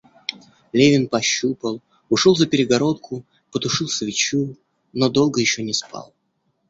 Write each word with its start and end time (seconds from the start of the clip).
Левин 0.73 1.07
пощупал, 1.09 1.79
ушел 2.09 2.35
за 2.35 2.47
перегородку, 2.47 3.23
потушил 3.51 3.87
свечу, 3.87 4.57
но 4.93 5.09
долго 5.09 5.39
еще 5.39 5.61
не 5.61 5.73
спал. 5.75 6.11